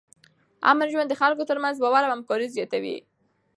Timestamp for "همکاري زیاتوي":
2.15-2.97